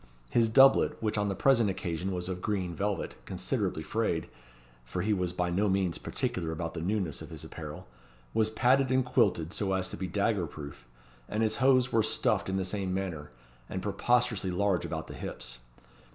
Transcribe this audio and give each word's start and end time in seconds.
His 0.31 0.49
doublet, 0.49 0.97
which 0.99 1.15
on 1.15 1.29
the 1.29 1.35
present 1.35 1.69
occasion 1.69 2.11
was 2.11 2.27
of 2.27 2.41
green 2.41 2.73
velvet, 2.73 3.17
considerably 3.25 3.83
frayed, 3.83 4.27
for 4.83 5.03
he 5.03 5.13
was 5.13 5.31
by 5.31 5.51
no 5.51 5.69
means 5.69 5.99
particular 5.99 6.51
about 6.51 6.73
the 6.73 6.81
newness 6.81 7.21
of 7.21 7.29
his 7.29 7.43
apparel, 7.43 7.85
was 8.33 8.49
padded 8.49 8.89
and 8.91 9.05
quilted 9.05 9.53
so 9.53 9.73
as 9.73 9.91
to 9.91 9.97
be 9.97 10.07
dagger 10.07 10.47
proof; 10.47 10.87
and 11.29 11.43
his 11.43 11.57
hose 11.57 11.91
were 11.91 12.01
stuffed 12.01 12.49
in 12.49 12.57
the 12.57 12.65
same 12.65 12.95
manner, 12.95 13.29
and 13.69 13.83
preposterously 13.83 14.49
large 14.49 14.85
about 14.85 15.05
the 15.05 15.13
hips. 15.13 15.59